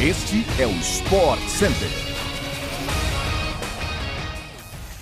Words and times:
Este 0.00 0.46
é 0.62 0.64
o 0.64 0.70
Sport 0.76 1.40
Center. 1.48 1.88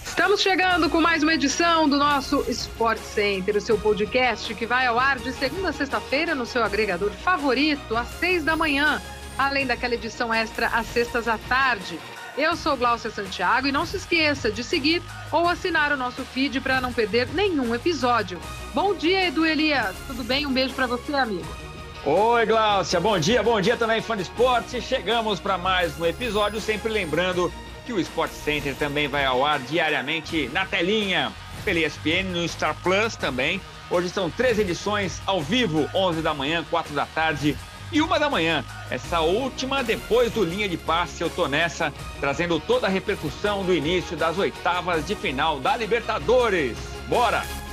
Estamos 0.02 0.40
chegando 0.40 0.88
com 0.88 1.02
mais 1.02 1.22
uma 1.22 1.34
edição 1.34 1.86
do 1.86 1.98
nosso 1.98 2.42
Sport 2.48 3.00
Center, 3.00 3.58
o 3.58 3.60
seu 3.60 3.76
podcast 3.76 4.54
que 4.54 4.64
vai 4.64 4.86
ao 4.86 4.98
ar 4.98 5.18
de 5.18 5.34
segunda 5.34 5.68
a 5.68 5.72
sexta-feira 5.74 6.34
no 6.34 6.46
seu 6.46 6.64
agregador 6.64 7.10
favorito, 7.10 7.94
às 7.94 8.08
seis 8.08 8.42
da 8.42 8.56
manhã, 8.56 9.02
além 9.36 9.66
daquela 9.66 9.92
edição 9.92 10.32
extra 10.32 10.68
às 10.68 10.86
sextas 10.86 11.28
à 11.28 11.36
tarde. 11.36 12.00
Eu 12.38 12.56
sou 12.56 12.74
Glaucia 12.74 13.10
Santiago 13.10 13.66
e 13.66 13.72
não 13.72 13.84
se 13.84 13.98
esqueça 13.98 14.50
de 14.50 14.64
seguir 14.64 15.02
ou 15.30 15.46
assinar 15.46 15.92
o 15.92 15.96
nosso 15.98 16.24
feed 16.24 16.58
para 16.62 16.80
não 16.80 16.90
perder 16.90 17.28
nenhum 17.34 17.74
episódio. 17.74 18.40
Bom 18.72 18.94
dia, 18.94 19.28
Edu 19.28 19.44
Elias. 19.44 19.94
Tudo 20.06 20.24
bem? 20.24 20.46
Um 20.46 20.52
beijo 20.54 20.72
para 20.72 20.86
você, 20.86 21.14
amigo. 21.14 21.65
Oi, 22.08 22.46
Gláucia, 22.46 23.00
bom 23.00 23.18
dia, 23.18 23.42
bom 23.42 23.60
dia 23.60 23.76
também, 23.76 24.00
fã 24.00 24.16
de 24.16 24.22
esporte. 24.22 24.80
Chegamos 24.80 25.40
para 25.40 25.58
mais 25.58 25.98
um 25.98 26.06
episódio, 26.06 26.60
sempre 26.60 26.88
lembrando 26.88 27.52
que 27.84 27.92
o 27.92 27.98
Sport 27.98 28.30
Center 28.30 28.76
também 28.76 29.08
vai 29.08 29.24
ao 29.24 29.44
ar 29.44 29.58
diariamente 29.58 30.48
na 30.52 30.64
telinha, 30.64 31.32
pela 31.64 31.80
ESPN, 31.80 32.30
no 32.30 32.48
Star 32.48 32.76
Plus 32.80 33.16
também. 33.16 33.60
Hoje 33.90 34.08
são 34.08 34.30
três 34.30 34.56
edições 34.56 35.20
ao 35.26 35.42
vivo, 35.42 35.90
11 35.92 36.22
da 36.22 36.32
manhã, 36.32 36.64
4 36.70 36.94
da 36.94 37.06
tarde 37.06 37.58
e 37.90 38.00
uma 38.00 38.20
da 38.20 38.30
manhã. 38.30 38.64
Essa 38.88 39.18
última 39.18 39.82
depois 39.82 40.30
do 40.30 40.44
linha 40.44 40.68
de 40.68 40.76
passe, 40.76 41.20
eu 41.22 41.28
tô 41.28 41.48
nessa, 41.48 41.92
trazendo 42.20 42.60
toda 42.60 42.86
a 42.86 42.90
repercussão 42.90 43.64
do 43.64 43.74
início 43.74 44.16
das 44.16 44.38
oitavas 44.38 45.04
de 45.04 45.16
final 45.16 45.58
da 45.58 45.76
Libertadores. 45.76 46.78
Bora! 47.08 47.65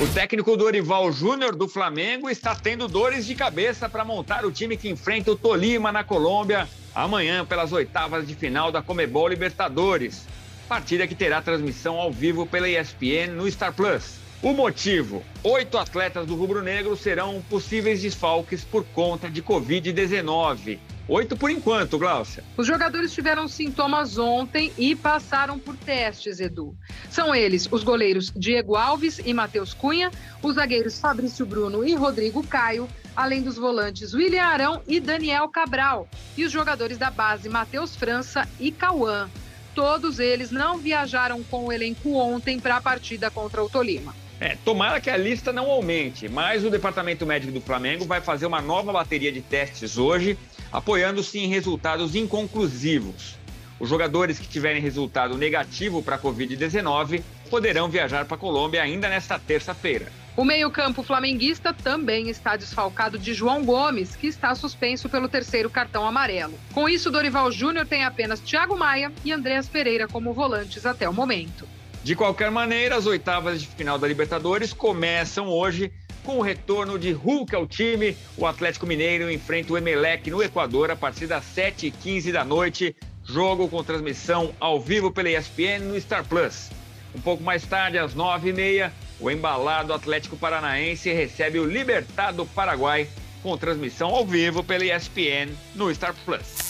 O 0.00 0.06
técnico 0.06 0.56
Dorival 0.56 1.10
Júnior 1.10 1.56
do 1.56 1.66
Flamengo 1.66 2.30
está 2.30 2.54
tendo 2.54 2.86
dores 2.86 3.26
de 3.26 3.34
cabeça 3.34 3.88
para 3.88 4.04
montar 4.04 4.44
o 4.44 4.52
time 4.52 4.76
que 4.76 4.88
enfrenta 4.88 5.32
o 5.32 5.36
Tolima 5.36 5.90
na 5.90 6.04
Colômbia 6.04 6.68
amanhã 6.94 7.44
pelas 7.44 7.72
oitavas 7.72 8.24
de 8.24 8.32
final 8.32 8.70
da 8.70 8.80
Comebol 8.80 9.26
Libertadores. 9.26 10.24
Partida 10.68 11.04
que 11.04 11.16
terá 11.16 11.42
transmissão 11.42 11.96
ao 11.96 12.12
vivo 12.12 12.46
pela 12.46 12.68
ESPN 12.68 13.32
no 13.34 13.50
Star 13.50 13.72
Plus. 13.72 14.20
O 14.40 14.52
motivo: 14.52 15.24
oito 15.42 15.76
atletas 15.76 16.28
do 16.28 16.36
rubro-negro 16.36 16.96
serão 16.96 17.42
possíveis 17.50 18.00
desfalques 18.00 18.62
por 18.62 18.84
conta 18.84 19.28
de 19.28 19.42
Covid-19. 19.42 20.78
Oito 21.08 21.38
por 21.38 21.50
enquanto, 21.50 21.98
Glaucia. 21.98 22.44
Os 22.54 22.66
jogadores 22.66 23.14
tiveram 23.14 23.48
sintomas 23.48 24.18
ontem 24.18 24.70
e 24.76 24.94
passaram 24.94 25.58
por 25.58 25.74
testes, 25.74 26.38
Edu. 26.38 26.76
São 27.08 27.34
eles 27.34 27.66
os 27.70 27.82
goleiros 27.82 28.30
Diego 28.36 28.76
Alves 28.76 29.18
e 29.24 29.32
Matheus 29.32 29.72
Cunha, 29.72 30.10
os 30.42 30.56
zagueiros 30.56 31.00
Fabrício 31.00 31.46
Bruno 31.46 31.82
e 31.82 31.94
Rodrigo 31.94 32.46
Caio, 32.46 32.86
além 33.16 33.40
dos 33.40 33.56
volantes 33.56 34.12
William 34.12 34.44
Arão 34.44 34.82
e 34.86 35.00
Daniel 35.00 35.48
Cabral, 35.48 36.06
e 36.36 36.44
os 36.44 36.52
jogadores 36.52 36.98
da 36.98 37.10
base 37.10 37.48
Matheus 37.48 37.96
França 37.96 38.46
e 38.60 38.70
Cauã. 38.70 39.30
Todos 39.74 40.18
eles 40.18 40.50
não 40.50 40.76
viajaram 40.76 41.42
com 41.42 41.66
o 41.66 41.72
elenco 41.72 42.16
ontem 42.16 42.60
para 42.60 42.76
a 42.76 42.80
partida 42.82 43.30
contra 43.30 43.64
o 43.64 43.70
Tolima. 43.70 44.14
É, 44.40 44.56
tomara 44.64 45.00
que 45.00 45.10
a 45.10 45.16
lista 45.16 45.52
não 45.52 45.68
aumente, 45.70 46.28
mas 46.28 46.64
o 46.64 46.70
Departamento 46.70 47.26
Médico 47.26 47.52
do 47.52 47.60
Flamengo 47.60 48.04
vai 48.04 48.20
fazer 48.20 48.46
uma 48.46 48.60
nova 48.60 48.92
bateria 48.92 49.32
de 49.32 49.40
testes 49.40 49.98
hoje 49.98 50.38
apoiando-se 50.72 51.38
em 51.38 51.48
resultados 51.48 52.14
inconclusivos. 52.14 53.36
Os 53.80 53.88
jogadores 53.88 54.38
que 54.38 54.48
tiverem 54.48 54.82
resultado 54.82 55.38
negativo 55.38 56.02
para 56.02 56.16
a 56.16 56.18
Covid-19 56.18 57.22
poderão 57.48 57.88
viajar 57.88 58.24
para 58.24 58.36
a 58.36 58.38
Colômbia 58.38 58.82
ainda 58.82 59.08
nesta 59.08 59.38
terça-feira. 59.38 60.10
O 60.36 60.44
meio-campo 60.44 61.02
flamenguista 61.02 61.72
também 61.72 62.28
está 62.28 62.56
desfalcado 62.56 63.18
de 63.18 63.34
João 63.34 63.64
Gomes, 63.64 64.14
que 64.14 64.28
está 64.28 64.54
suspenso 64.54 65.08
pelo 65.08 65.28
terceiro 65.28 65.68
cartão 65.68 66.06
amarelo. 66.06 66.54
Com 66.72 66.88
isso, 66.88 67.10
Dorival 67.10 67.50
Júnior 67.50 67.86
tem 67.86 68.04
apenas 68.04 68.38
Thiago 68.38 68.78
Maia 68.78 69.12
e 69.24 69.32
Andreas 69.32 69.68
Pereira 69.68 70.06
como 70.06 70.32
volantes 70.32 70.86
até 70.86 71.08
o 71.08 71.12
momento. 71.12 71.66
De 72.04 72.14
qualquer 72.14 72.50
maneira, 72.50 72.96
as 72.96 73.06
oitavas 73.06 73.60
de 73.60 73.66
final 73.66 73.98
da 73.98 74.06
Libertadores 74.06 74.72
começam 74.72 75.48
hoje 75.48 75.92
com 76.28 76.40
o 76.40 76.42
retorno 76.42 76.98
de 76.98 77.10
Hulk 77.10 77.56
ao 77.56 77.66
time, 77.66 78.14
o 78.36 78.44
Atlético 78.44 78.86
Mineiro 78.86 79.32
enfrenta 79.32 79.72
o 79.72 79.78
Emelec 79.78 80.30
no 80.30 80.42
Equador 80.42 80.90
a 80.90 80.94
partir 80.94 81.26
das 81.26 81.42
7h15 81.56 82.30
da 82.30 82.44
noite. 82.44 82.94
Jogo 83.24 83.66
com 83.66 83.82
transmissão 83.82 84.54
ao 84.60 84.78
vivo 84.78 85.10
pela 85.10 85.30
ESPN 85.30 85.84
no 85.84 85.98
Star 85.98 86.22
Plus. 86.28 86.68
Um 87.14 87.20
pouco 87.22 87.42
mais 87.42 87.64
tarde, 87.64 87.96
às 87.96 88.14
9h30, 88.14 88.90
o 89.18 89.30
embalado 89.30 89.94
Atlético 89.94 90.36
Paranaense 90.36 91.10
recebe 91.10 91.60
o 91.60 91.64
Libertado 91.64 92.44
Paraguai 92.44 93.08
com 93.42 93.56
transmissão 93.56 94.10
ao 94.10 94.26
vivo 94.26 94.62
pela 94.62 94.84
ESPN 94.84 95.54
no 95.74 95.94
Star 95.94 96.14
Plus. 96.26 96.67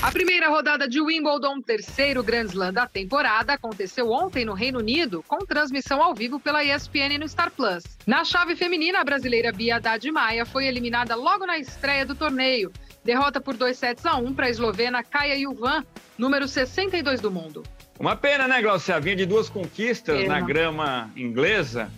A 0.00 0.12
primeira 0.12 0.48
rodada 0.48 0.88
de 0.88 1.00
Wimbledon, 1.00 1.60
terceiro 1.60 2.22
Grand 2.22 2.44
Slam 2.44 2.72
da 2.72 2.86
temporada, 2.86 3.54
aconteceu 3.54 4.10
ontem 4.10 4.44
no 4.44 4.54
Reino 4.54 4.78
Unido, 4.78 5.24
com 5.26 5.38
transmissão 5.38 6.00
ao 6.00 6.14
vivo 6.14 6.38
pela 6.38 6.62
ESPN 6.62 7.18
no 7.18 7.28
Star 7.28 7.50
Plus. 7.50 7.82
Na 8.06 8.24
chave 8.24 8.54
feminina, 8.54 9.00
a 9.00 9.04
brasileira 9.04 9.50
Bia 9.50 9.76
Haddad 9.76 10.08
Maia 10.12 10.46
foi 10.46 10.66
eliminada 10.66 11.16
logo 11.16 11.44
na 11.44 11.58
estreia 11.58 12.06
do 12.06 12.14
torneio. 12.14 12.72
Derrota 13.04 13.40
por 13.40 13.56
2 13.56 13.76
sets 13.76 14.06
a 14.06 14.14
1 14.14 14.34
para 14.34 14.46
a 14.46 14.50
eslovena 14.50 15.02
Kaia 15.02 15.36
Juvan, 15.36 15.84
número 16.16 16.46
62 16.46 17.20
do 17.20 17.32
mundo. 17.32 17.64
Uma 17.98 18.14
pena, 18.14 18.46
né, 18.46 18.62
Glaucia? 18.62 19.00
Vinha 19.00 19.16
de 19.16 19.26
duas 19.26 19.48
conquistas 19.48 20.16
pena. 20.16 20.34
na 20.34 20.46
grama 20.46 21.10
inglesa, 21.16 21.90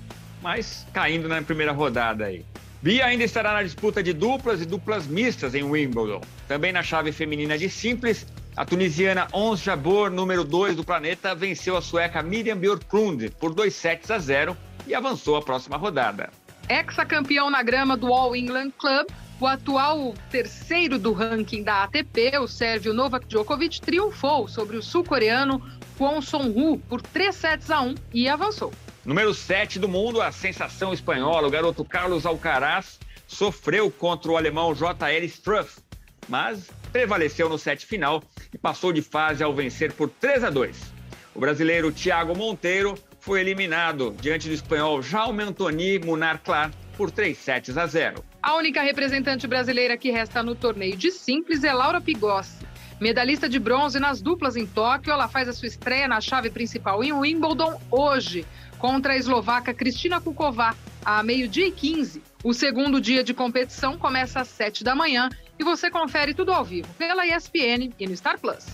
mas 0.43 0.87
caindo 0.95 1.29
na 1.29 1.43
primeira 1.43 1.73
rodada 1.73 2.25
aí. 2.25 2.47
Bia 2.83 3.05
ainda 3.05 3.25
estará 3.25 3.53
na 3.53 3.63
disputa 3.63 4.03
de 4.03 4.15
duplas 4.15 4.63
e 4.63 4.65
duplas 4.65 5.07
mistas 5.07 5.55
em 5.55 5.63
Wimbledon. 5.63 6.23
Também 6.49 6.73
na 6.73 6.83
chave 6.83 7.13
feminina 7.13 7.59
de 7.59 7.69
simples, 7.69 8.27
a 8.57 8.65
tunisiana 8.65 9.29
Ons 9.35 9.61
Jabeur, 9.61 10.11
número 10.11 10.45
2 10.45 10.77
do 10.77 10.83
planeta, 10.83 11.35
venceu 11.35 11.77
a 11.77 11.83
sueca 11.83 12.23
Miriam 12.23 12.57
Björklund 12.57 13.33
por 13.39 13.53
2 13.53 13.75
sets 13.75 14.11
a 14.11 14.19
0 14.19 14.57
e 14.87 14.95
avançou 14.95 15.37
à 15.37 15.43
próxima 15.43 15.77
rodada. 15.77 16.31
Ex-campeão 16.71 17.51
na 17.51 17.63
grama 17.63 17.99
do 17.99 18.15
All 18.15 18.35
England 18.35 18.71
Club, 18.79 19.09
o 19.39 19.47
atual 19.47 20.15
terceiro 20.31 20.99
do 20.99 21.13
ranking 21.13 21.63
da 21.63 21.85
ATP, 21.85 22.39
o 22.39 22.49
sérvio 22.49 22.95
Novak 22.95 23.27
Djokovic, 23.27 23.83
triunfou 23.83 24.49
sobre 24.49 24.79
o 24.79 24.83
sul-coreano 24.83 25.61
Kwon 25.99 26.23
Song-woo 26.23 26.79
por 26.89 27.03
3 27.03 27.35
sets 27.35 27.71
a 27.71 27.83
1 27.83 27.95
e 28.15 28.27
avançou. 28.27 28.73
Número 29.11 29.35
7 29.35 29.81
do 29.81 29.89
mundo, 29.89 30.23
a 30.23 30.31
sensação 30.31 30.93
espanhola, 30.93 31.49
o 31.49 31.51
garoto 31.51 31.85
Carlos 31.85 32.25
Alcaraz, 32.25 33.01
sofreu 33.27 33.91
contra 33.91 34.31
o 34.31 34.37
alemão 34.37 34.73
J.L. 34.73 35.27
Struff, 35.27 35.81
mas 36.29 36.71
prevaleceu 36.93 37.49
no 37.49 37.59
set 37.59 37.85
final 37.85 38.23
e 38.55 38.57
passou 38.57 38.93
de 38.93 39.03
fase 39.03 39.43
ao 39.43 39.53
vencer 39.53 39.93
por 39.95 40.09
3 40.09 40.45
a 40.45 40.51
2. 40.51 40.93
O 41.35 41.41
brasileiro 41.41 41.91
Thiago 41.91 42.37
Monteiro 42.37 42.95
foi 43.19 43.41
eliminado 43.41 44.15
diante 44.21 44.47
do 44.47 44.55
espanhol 44.55 45.03
Jaume 45.03 45.43
Antoni 45.43 45.99
Munar 45.99 46.39
Clar 46.39 46.71
por 46.97 47.11
3 47.11 47.37
sets 47.37 47.77
a 47.77 47.89
0. 47.89 48.25
A 48.41 48.55
única 48.55 48.81
representante 48.81 49.45
brasileira 49.45 49.97
que 49.97 50.13
resta 50.13 50.41
no 50.41 50.55
torneio 50.55 50.97
de 50.97 51.11
simples 51.11 51.65
é 51.65 51.73
Laura 51.73 52.01
Pigossi. 52.01 52.65
Medalhista 53.01 53.49
de 53.49 53.59
bronze 53.59 53.99
nas 53.99 54.23
duplas 54.23 54.55
em 54.55 54.67
Tóquio, 54.67 55.11
ela 55.11 55.27
faz 55.27 55.49
a 55.49 55.53
sua 55.53 55.67
estreia 55.67 56.07
na 56.07 56.21
chave 56.21 56.49
principal 56.51 57.03
em 57.03 57.13
Wimbledon 57.13 57.81
hoje 57.91 58.47
contra 58.81 59.13
a 59.13 59.17
eslovaca 59.17 59.75
Cristina 59.75 60.21
Kuková, 60.21 60.75
a 61.05 61.23
meio-dia 61.23 61.69
e 61.69 61.71
15. 61.71 62.23
O 62.43 62.55
segundo 62.55 63.01
dia 63.01 63.23
de 63.23 63.35
competição 63.35 63.99
começa 63.99 64.41
às 64.41 64.49
7 64.49 64.83
da 64.83 64.95
manhã 64.95 65.29
e 65.59 65.63
você 65.63 65.91
confere 65.91 66.33
tudo 66.33 66.51
ao 66.51 66.65
vivo 66.65 66.89
pela 66.99 67.27
ESPN 67.27 67.93
e 67.99 68.07
no 68.07 68.17
Star 68.17 68.41
Plus. 68.41 68.65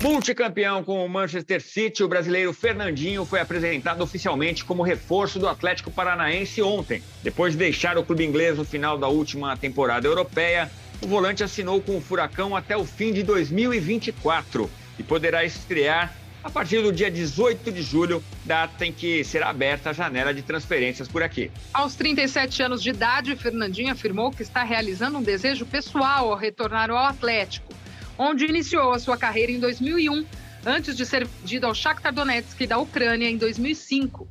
Multicampeão 0.00 0.84
com 0.84 1.04
o 1.04 1.08
Manchester 1.08 1.60
City, 1.62 2.02
o 2.02 2.08
brasileiro 2.08 2.52
Fernandinho 2.52 3.24
foi 3.24 3.40
apresentado 3.40 4.02
oficialmente 4.02 4.64
como 4.64 4.82
reforço 4.82 5.38
do 5.38 5.48
Atlético 5.48 5.90
Paranaense 5.90 6.60
ontem. 6.62 7.02
Depois 7.22 7.52
de 7.52 7.58
deixar 7.58 7.96
o 7.96 8.04
clube 8.04 8.24
inglês 8.24 8.58
no 8.58 8.64
final 8.64 8.98
da 8.98 9.08
última 9.08 9.56
temporada 9.56 10.06
europeia, 10.06 10.70
o 11.02 11.06
volante 11.06 11.42
assinou 11.42 11.80
com 11.80 11.96
o 11.96 12.00
Furacão 12.00 12.54
até 12.54 12.76
o 12.76 12.84
fim 12.84 13.12
de 13.12 13.22
2024 13.22 14.70
e 14.98 15.02
poderá 15.02 15.44
estrear 15.44 16.14
a 16.46 16.50
partir 16.50 16.80
do 16.80 16.92
dia 16.92 17.10
18 17.10 17.72
de 17.72 17.82
julho, 17.82 18.22
data 18.44 18.86
em 18.86 18.92
que 18.92 19.24
será 19.24 19.50
aberta 19.50 19.90
a 19.90 19.92
janela 19.92 20.32
de 20.32 20.42
transferências 20.42 21.08
por 21.08 21.20
aqui. 21.20 21.50
Aos 21.74 21.96
37 21.96 22.62
anos 22.62 22.80
de 22.80 22.90
idade, 22.90 23.34
Fernandinho 23.34 23.92
afirmou 23.92 24.30
que 24.30 24.42
está 24.42 24.62
realizando 24.62 25.18
um 25.18 25.22
desejo 25.22 25.66
pessoal 25.66 26.30
ao 26.30 26.38
retornar 26.38 26.88
ao 26.88 26.98
Atlético, 26.98 27.74
onde 28.16 28.44
iniciou 28.44 28.92
a 28.92 28.98
sua 29.00 29.16
carreira 29.16 29.50
em 29.50 29.58
2001, 29.58 30.24
antes 30.64 30.96
de 30.96 31.04
ser 31.04 31.26
vendido 31.26 31.66
ao 31.66 31.74
Shakhtar 31.74 32.14
Donetsk 32.14 32.64
da 32.64 32.78
Ucrânia 32.78 33.28
em 33.28 33.36
2005. 33.36 34.28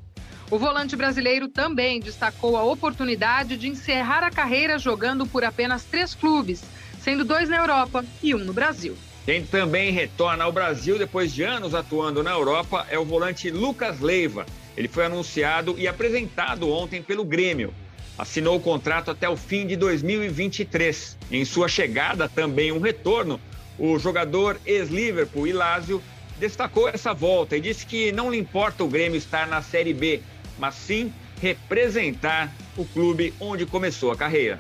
O 0.50 0.58
volante 0.58 0.96
brasileiro 0.96 1.50
também 1.50 2.00
destacou 2.00 2.56
a 2.56 2.64
oportunidade 2.64 3.58
de 3.58 3.68
encerrar 3.68 4.24
a 4.24 4.32
carreira 4.32 4.80
jogando 4.80 5.28
por 5.28 5.44
apenas 5.44 5.84
três 5.84 6.16
clubes, 6.16 6.64
sendo 7.02 7.26
dois 7.26 7.50
na 7.50 7.58
Europa 7.58 8.06
e 8.24 8.34
um 8.34 8.40
no 8.40 8.54
Brasil. 8.54 8.96
Quem 9.26 9.44
também 9.44 9.92
retorna 9.92 10.44
ao 10.44 10.52
Brasil 10.52 11.00
depois 11.00 11.34
de 11.34 11.42
anos 11.42 11.74
atuando 11.74 12.22
na 12.22 12.30
Europa 12.30 12.86
é 12.92 13.00
o 13.00 13.04
volante 13.04 13.50
Lucas 13.50 14.00
Leiva. 14.00 14.46
Ele 14.78 14.88
foi 14.88 15.06
anunciado 15.06 15.74
e 15.80 15.88
apresentado 15.88 16.70
ontem 16.70 17.02
pelo 17.02 17.26
Grêmio. 17.26 17.74
Assinou 18.20 18.58
o 18.58 18.62
contrato 18.62 19.10
até 19.10 19.28
o 19.28 19.36
fim 19.36 19.66
de 19.66 19.76
2023. 19.76 21.18
Em 21.32 21.44
sua 21.44 21.68
chegada, 21.68 22.30
também 22.30 22.72
um 22.72 22.80
retorno, 22.80 23.42
o 23.80 23.98
jogador 23.98 24.62
ex-Liverpool, 24.64 25.48
Ilásio, 25.48 26.04
destacou 26.40 26.88
essa 26.88 27.12
volta 27.12 27.58
e 27.58 27.62
disse 27.62 27.84
que 27.84 28.12
não 28.12 28.30
lhe 28.30 28.38
importa 28.38 28.84
o 28.84 28.88
Grêmio 28.88 29.18
estar 29.18 29.48
na 29.48 29.64
Série 29.64 29.94
B, 29.94 30.22
mas 30.60 30.76
sim 30.76 31.12
representar 31.42 32.54
o 32.78 32.86
clube 32.86 33.34
onde 33.40 33.66
começou 33.66 34.12
a 34.12 34.16
carreira. 34.16 34.60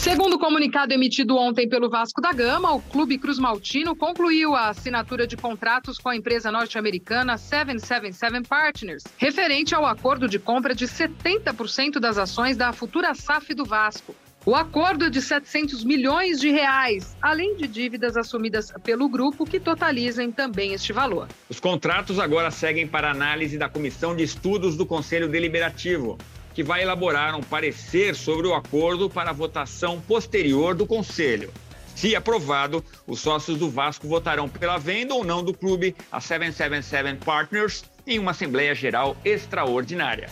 Segundo 0.00 0.36
o 0.36 0.38
comunicado 0.38 0.94
emitido 0.94 1.36
ontem 1.36 1.68
pelo 1.68 1.90
Vasco 1.90 2.22
da 2.22 2.32
Gama, 2.32 2.72
o 2.72 2.80
Clube 2.80 3.18
Cruz 3.18 3.38
Maltino 3.38 3.94
concluiu 3.94 4.54
a 4.54 4.70
assinatura 4.70 5.26
de 5.26 5.36
contratos 5.36 5.98
com 5.98 6.08
a 6.08 6.16
empresa 6.16 6.50
norte-americana 6.50 7.36
777 7.36 8.48
Partners, 8.48 9.04
referente 9.18 9.74
ao 9.74 9.84
acordo 9.84 10.26
de 10.26 10.38
compra 10.38 10.74
de 10.74 10.86
70% 10.86 12.00
das 12.00 12.16
ações 12.16 12.56
da 12.56 12.72
futura 12.72 13.14
SAF 13.14 13.52
do 13.52 13.66
Vasco. 13.66 14.14
O 14.46 14.54
acordo 14.54 15.04
é 15.04 15.10
de 15.10 15.20
700 15.20 15.84
milhões 15.84 16.40
de 16.40 16.48
reais, 16.48 17.14
além 17.20 17.54
de 17.58 17.68
dívidas 17.68 18.16
assumidas 18.16 18.72
pelo 18.82 19.06
grupo 19.06 19.44
que 19.44 19.60
totalizem 19.60 20.32
também 20.32 20.72
este 20.72 20.94
valor. 20.94 21.28
Os 21.46 21.60
contratos 21.60 22.18
agora 22.18 22.50
seguem 22.50 22.88
para 22.88 23.10
análise 23.10 23.58
da 23.58 23.68
Comissão 23.68 24.16
de 24.16 24.22
Estudos 24.22 24.78
do 24.78 24.86
Conselho 24.86 25.28
Deliberativo, 25.28 26.16
que 26.54 26.62
vai 26.62 26.82
elaborar 26.82 27.34
um 27.36 27.42
parecer 27.42 28.14
sobre 28.14 28.46
o 28.46 28.54
acordo 28.54 29.08
para 29.08 29.32
votação 29.32 30.00
posterior 30.00 30.74
do 30.74 30.86
Conselho. 30.86 31.52
Se 31.94 32.16
aprovado, 32.16 32.84
os 33.06 33.20
sócios 33.20 33.58
do 33.58 33.68
Vasco 33.68 34.08
votarão 34.08 34.48
pela 34.48 34.78
venda 34.78 35.14
ou 35.14 35.22
não 35.22 35.44
do 35.44 35.52
clube, 35.52 35.94
a 36.10 36.20
777 36.20 37.24
Partners, 37.24 37.84
em 38.06 38.18
uma 38.18 38.30
Assembleia 38.30 38.74
Geral 38.74 39.16
extraordinária. 39.24 40.28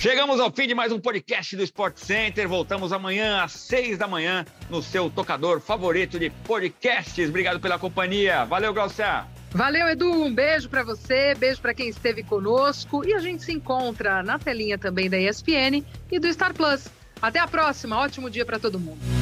Chegamos 0.00 0.38
ao 0.38 0.52
fim 0.52 0.68
de 0.68 0.74
mais 0.74 0.92
um 0.92 1.00
podcast 1.00 1.56
do 1.56 1.62
Sport 1.64 1.96
Center. 1.96 2.46
Voltamos 2.46 2.92
amanhã 2.92 3.42
às 3.42 3.52
seis 3.52 3.98
da 3.98 4.06
manhã 4.06 4.44
no 4.70 4.80
seu 4.80 5.10
tocador 5.10 5.60
favorito 5.60 6.18
de 6.18 6.30
podcasts. 6.30 7.28
Obrigado 7.28 7.58
pela 7.58 7.78
companhia. 7.78 8.44
Valeu, 8.44 8.72
Glaucia. 8.72 9.37
Valeu, 9.50 9.88
Edu. 9.88 10.10
Um 10.10 10.32
beijo 10.32 10.68
para 10.68 10.82
você, 10.82 11.34
beijo 11.34 11.60
para 11.60 11.74
quem 11.74 11.88
esteve 11.88 12.22
conosco. 12.22 13.04
E 13.04 13.14
a 13.14 13.18
gente 13.18 13.42
se 13.42 13.52
encontra 13.52 14.22
na 14.22 14.38
telinha 14.38 14.78
também 14.78 15.08
da 15.08 15.18
ESPN 15.18 15.84
e 16.10 16.18
do 16.18 16.32
Star 16.32 16.54
Plus. 16.54 16.88
Até 17.20 17.38
a 17.38 17.48
próxima. 17.48 17.98
Ótimo 17.98 18.30
dia 18.30 18.44
para 18.44 18.58
todo 18.58 18.78
mundo. 18.78 19.17